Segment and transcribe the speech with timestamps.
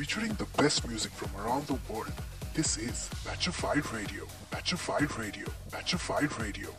[0.00, 2.10] featuring the best music from around the world.
[2.54, 6.70] This is Patrified Radio, Patrified Radio, Patrified Radio.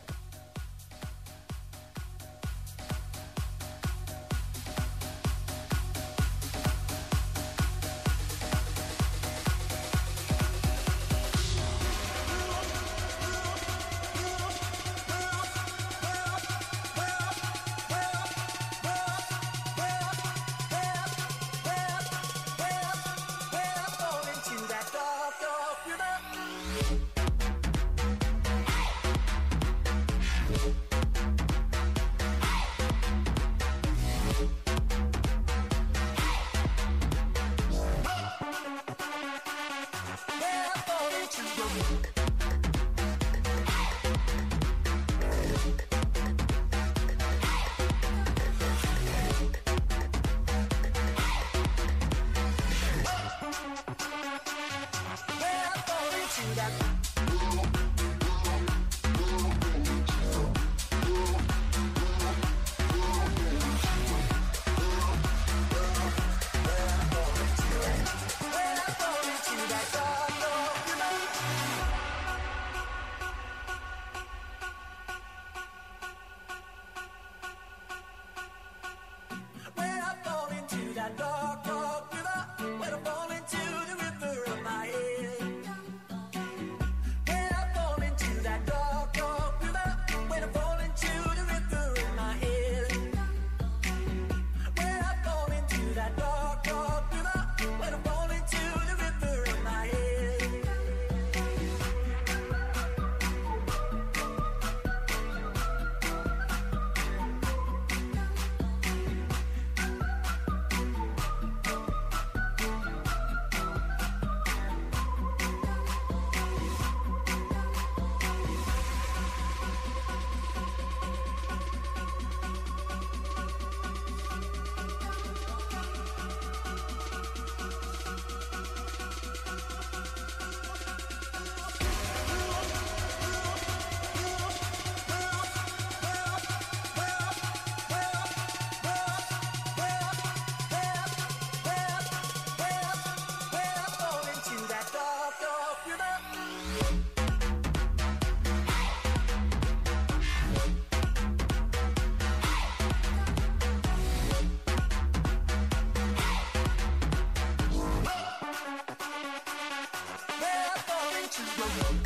[161.62, 162.01] Thank you.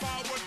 [0.00, 0.39] forward.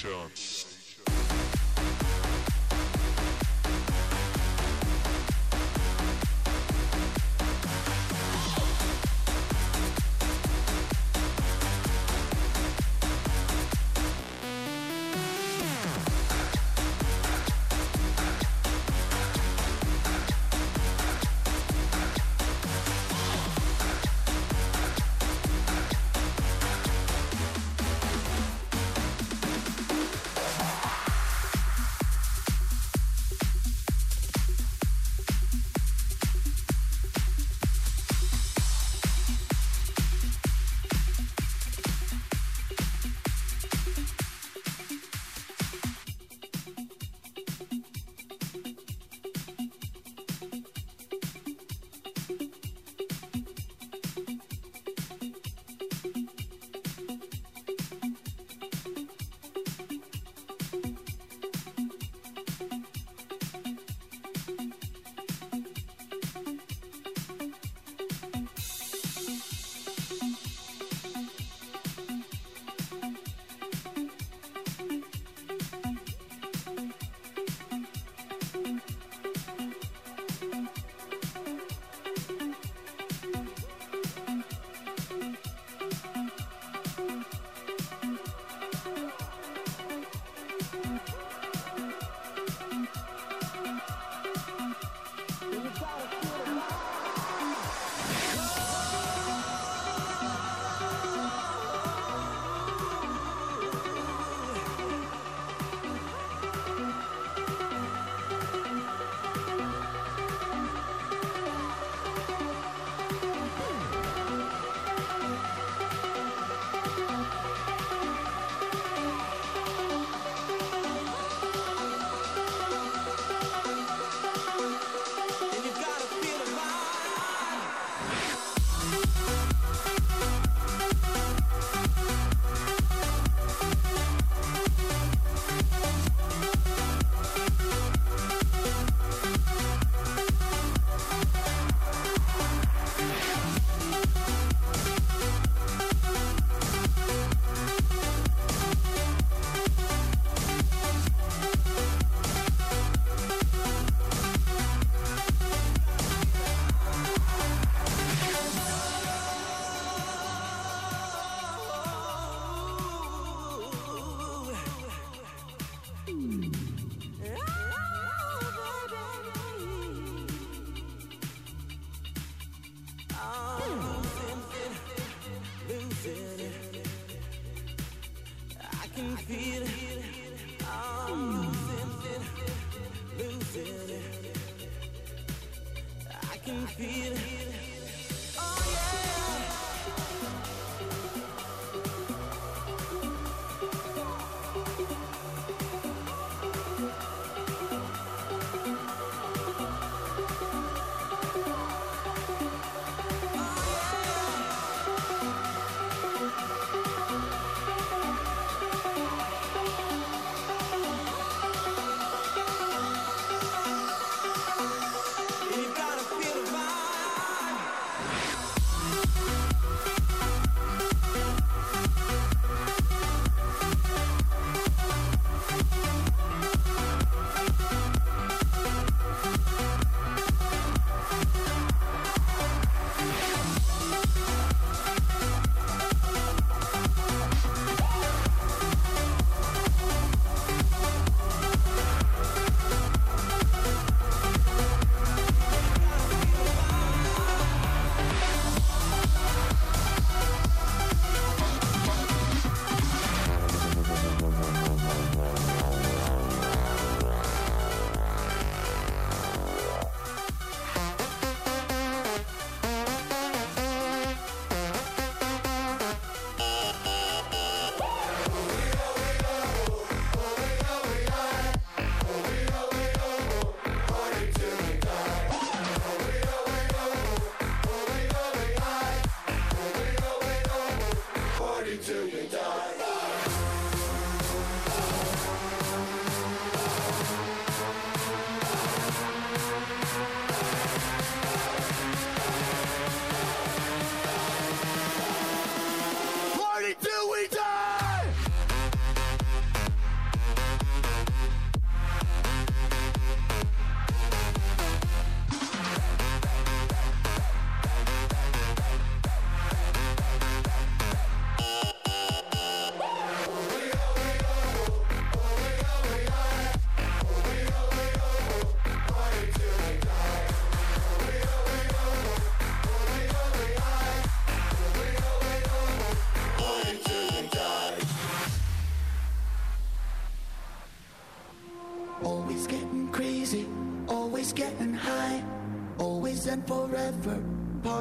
[0.00, 0.49] chance.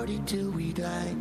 [0.10, 1.19] Party till we die.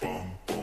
[0.00, 0.59] bum, bum.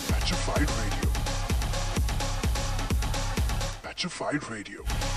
[0.09, 1.11] Patrified Radio.
[3.83, 5.16] Patrified Radio.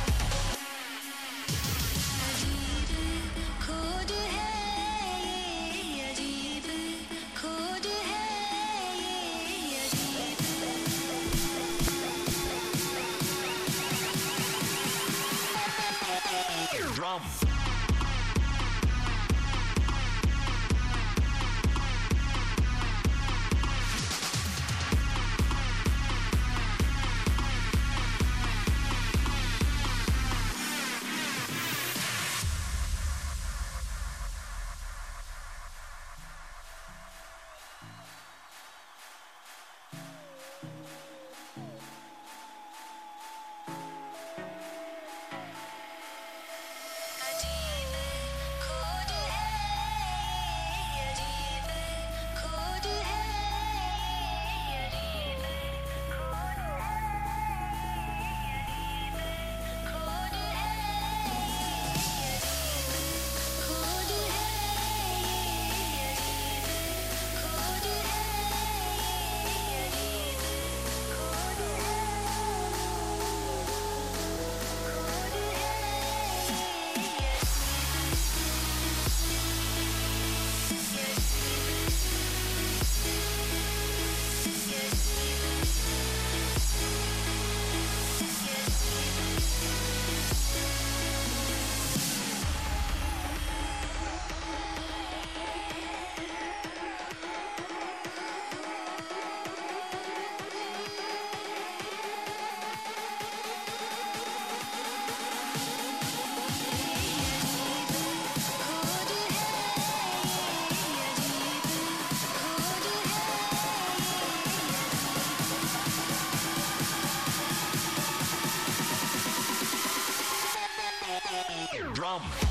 [122.09, 122.48] Drum.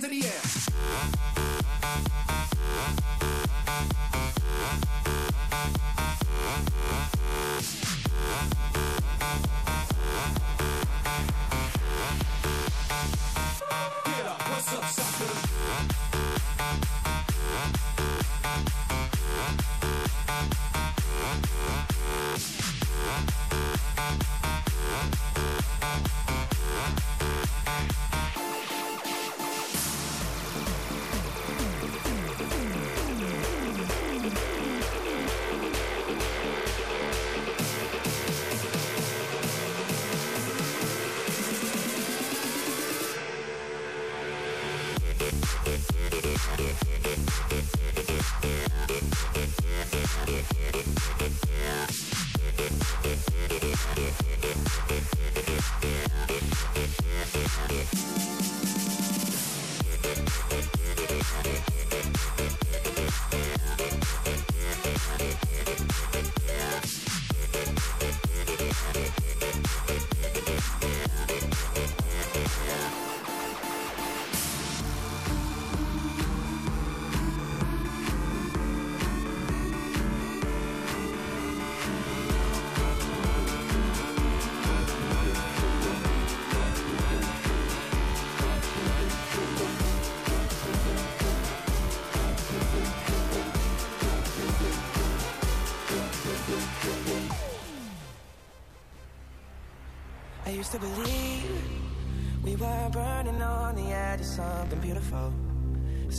[0.00, 0.39] hands in the air.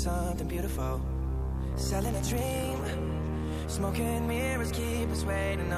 [0.01, 0.99] something beautiful.
[1.75, 2.79] Selling a dream,
[3.67, 5.70] smoking mirrors keep us waiting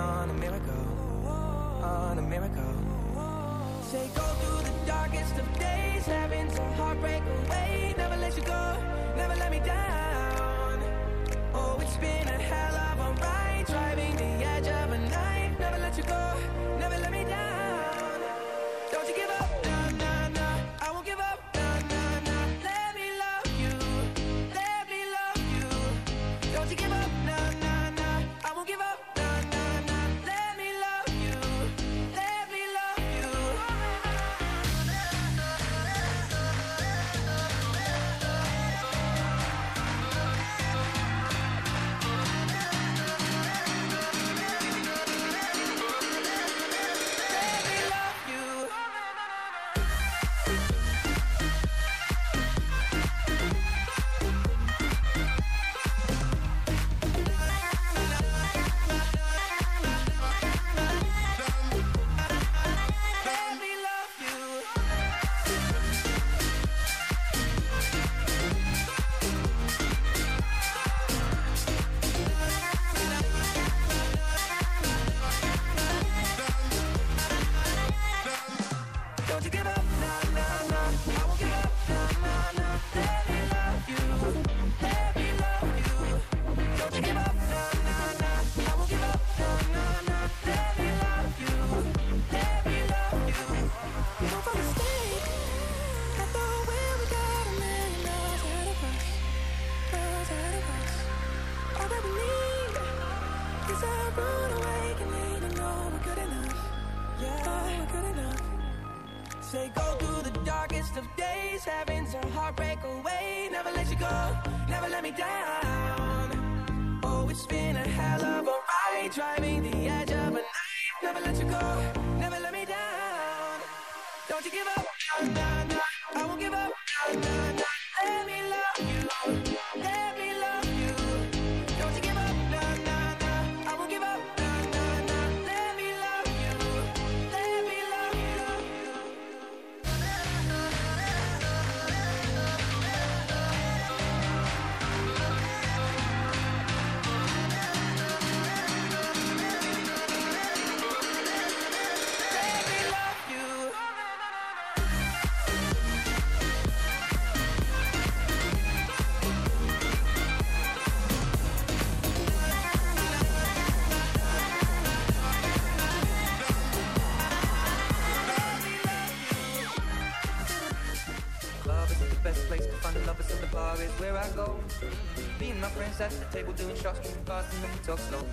[176.54, 178.24] table doing shots, drinking fast, and then we talk slow.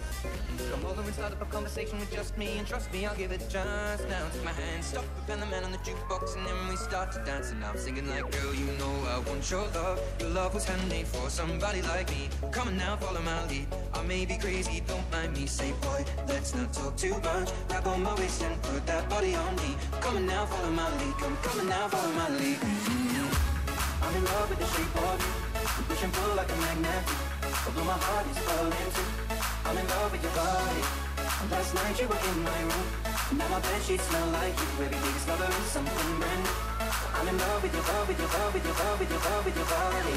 [0.71, 3.33] Come over and start up a conversation with just me, and trust me, I'll give
[3.33, 4.03] it a chance.
[4.09, 7.13] Now take my hand, stop pen, the man on the jukebox, and then we start
[7.13, 7.51] to dance.
[7.51, 10.01] And I'm singing like, girl, you know I want your love.
[10.21, 12.29] Your love was handmade for somebody like me.
[12.53, 13.67] Come on now, follow my lead.
[13.95, 15.47] I may be crazy, don't mind me.
[15.47, 17.51] Say, boy, let's not talk too much.
[17.69, 19.77] Grab on my waist and put that body on me.
[20.01, 21.15] Come on now, follow my lead.
[21.19, 22.59] Come, come on now, follow my lead.
[24.03, 25.51] I'm in love with the shape of you.
[25.89, 27.30] Push and pull like a magnet.
[27.67, 29.09] Although my heart is falling too.
[29.67, 30.83] I'm in love with your body.
[31.51, 32.89] Last night you were in my room.
[33.37, 34.67] Now my bed sheets smell like you.
[34.81, 36.57] Every day discovering something brand new.
[37.21, 39.45] I'm in love with your love, with your love, with your love, with your love,
[39.45, 40.15] with your body.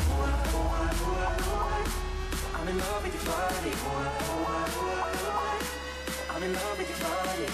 [2.56, 3.74] I'm in love with your body.
[6.32, 7.48] I'm in love with your body.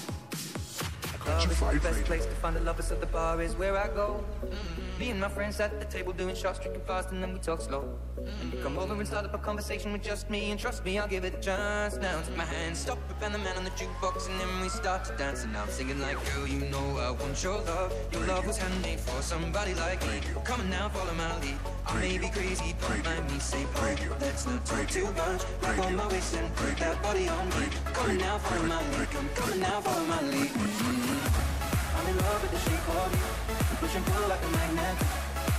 [1.35, 1.51] radio.
[1.51, 4.23] Is the best place to find the lovers, so the bar is where I go.
[4.99, 7.61] Me and my friends at the table doing shots, drinking fast, and then we talk
[7.61, 7.97] slow.
[8.41, 10.99] And you come over and start up a conversation with just me, and trust me,
[10.99, 11.97] I'll give it a chance.
[11.97, 14.69] Now take my hand, stop it, and the man on the jukebox, and then we
[14.69, 15.43] start to dance.
[15.43, 17.93] And I'm singing like, girl, you know I want your love.
[18.11, 20.21] Your love was handmade for somebody like me.
[20.43, 21.57] Come on now, follow my lead.
[21.87, 23.39] I may be crazy, don't mind me.
[23.39, 23.65] Say,
[24.19, 25.41] let's not talk too much.
[25.61, 27.65] Grab on my waist and put that body on me.
[27.93, 29.09] Come on now, follow my lead.
[29.11, 30.51] Come, on now, follow my lead.
[31.95, 33.51] I'm in love with the shape of you.
[33.69, 34.97] You push and pull like a magnet.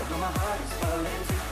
[0.01, 1.52] Although my heart is falling too.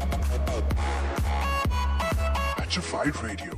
[2.71, 3.51] Patrified Radio.